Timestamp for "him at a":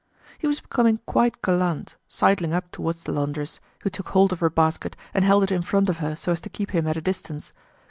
6.71-7.01